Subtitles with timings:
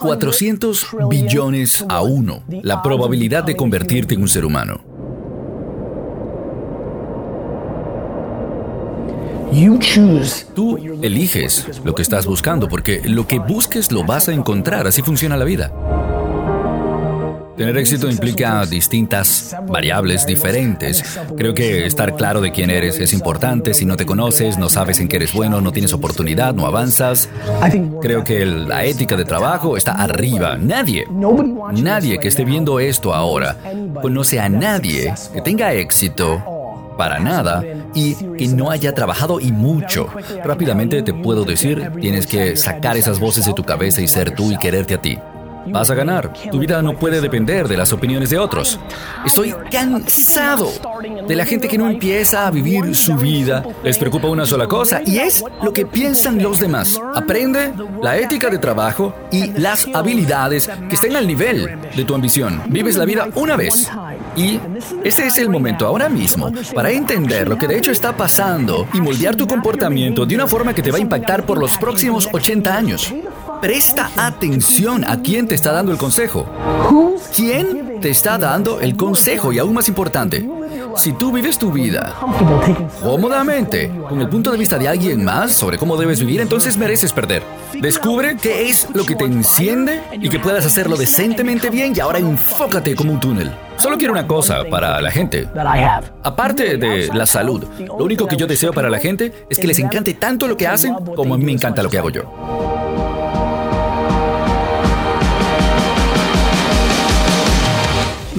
[0.00, 4.80] 400 billones a uno, la probabilidad de convertirte en un ser humano.
[10.54, 15.00] Tú eliges lo que estás buscando porque lo que busques lo vas a encontrar, así
[15.00, 15.72] funciona la vida.
[17.56, 21.18] Tener éxito implica distintas variables diferentes.
[21.36, 23.74] Creo que estar claro de quién eres es importante.
[23.74, 27.28] Si no te conoces, no sabes en qué eres bueno, no tienes oportunidad, no avanzas.
[28.02, 30.56] Creo que la ética de trabajo está arriba.
[30.56, 31.06] Nadie,
[31.80, 33.56] nadie que esté viendo esto ahora
[34.02, 36.42] conoce a nadie que tenga éxito
[36.96, 37.62] para nada
[37.94, 40.08] y que no haya trabajado y mucho.
[40.44, 44.50] Rápidamente te puedo decir, tienes que sacar esas voces de tu cabeza y ser tú
[44.50, 45.18] y quererte a ti.
[45.66, 46.32] Vas a ganar.
[46.50, 48.78] Tu vida no puede depender de las opiniones de otros.
[49.24, 50.70] Estoy cansado
[51.26, 53.64] de la gente que no empieza a vivir su vida.
[53.82, 56.98] Les preocupa una sola cosa y es lo que piensan los demás.
[57.14, 57.72] Aprende
[58.02, 62.62] la ética de trabajo y las habilidades que estén al nivel de tu ambición.
[62.66, 63.90] Vives la vida una vez.
[64.36, 64.60] Y
[65.02, 69.00] ese es el momento ahora mismo para entender lo que de hecho está pasando y
[69.00, 72.76] moldear tu comportamiento de una forma que te va a impactar por los próximos 80
[72.76, 73.14] años.
[73.60, 76.46] Presta atención a quién te está dando el consejo.
[77.34, 79.52] ¿Quién te está dando el consejo?
[79.52, 80.46] Y aún más importante,
[80.96, 82.14] si tú vives tu vida
[83.02, 87.12] cómodamente, con el punto de vista de alguien más sobre cómo debes vivir, entonces mereces
[87.12, 87.42] perder.
[87.80, 92.18] Descubre qué es lo que te enciende y que puedas hacerlo decentemente bien y ahora
[92.18, 93.50] enfócate como un túnel.
[93.76, 95.48] Solo quiero una cosa para la gente.
[96.22, 99.78] Aparte de la salud, lo único que yo deseo para la gente es que les
[99.78, 102.73] encante tanto lo que hacen como a mí me encanta lo que hago yo.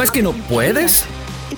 [0.00, 1.04] No es que no puedes,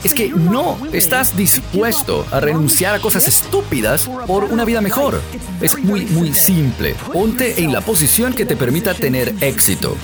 [0.02, 5.20] es que no estás dispuesto a renunciar a cosas estúpidas por una vida mejor.
[5.60, 6.96] Es muy, muy simple.
[7.12, 9.96] Ponte en la posición que te permita tener éxito.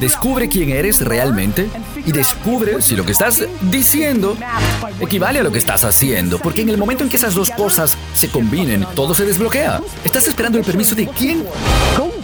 [0.00, 1.68] Descubre quién eres realmente
[2.06, 4.36] y descubre si lo que estás diciendo
[5.00, 6.38] equivale a lo que estás haciendo.
[6.38, 9.80] Porque en el momento en que esas dos cosas se combinen, todo se desbloquea.
[10.04, 11.44] ¿Estás esperando el permiso de quién?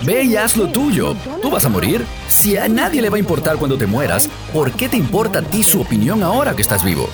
[0.05, 1.17] Ve y haz lo tuyo.
[1.43, 2.05] Tú vas a morir.
[2.29, 5.43] Si a nadie le va a importar cuando te mueras, ¿por qué te importa a
[5.43, 7.09] ti su opinión ahora que estás vivo?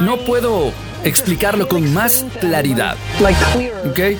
[0.00, 0.72] No puedo
[1.04, 2.96] explicarlo con más claridad.
[3.88, 4.18] ¿Ok?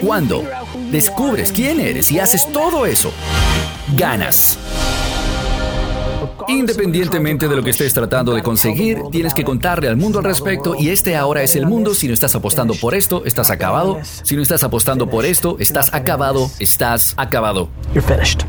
[0.00, 0.44] Cuando
[0.90, 3.12] descubres quién eres y haces todo eso,
[3.96, 4.58] ganas.
[6.48, 10.74] Independientemente de lo que estés tratando de conseguir, tienes que contarle al mundo al respecto
[10.78, 11.94] y este ahora es el mundo.
[11.94, 14.00] Si no estás apostando por esto, estás acabado.
[14.02, 17.68] Si no estás apostando por esto, estás acabado, estás acabado.
[17.94, 18.42] You're finished.